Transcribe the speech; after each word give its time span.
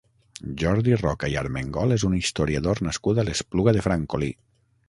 Jordi 0.61 0.95
Roca 1.01 1.29
i 1.33 1.37
Armengol 1.43 1.95
és 1.97 2.07
un 2.09 2.17
historiador 2.21 2.83
nascut 2.89 3.21
a 3.25 3.29
l'Espluga 3.29 3.75
de 3.79 3.89
Francolí. 3.89 4.33